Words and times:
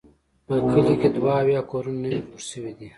په 0.45 0.53
کلي 0.71 0.95
کې 1.01 1.09
دوه 1.15 1.31
اویا 1.41 1.61
کورونه 1.71 1.97
نوي 2.03 2.19
جوړ 2.29 2.39
شوي 2.51 2.71
دي. 2.77 2.87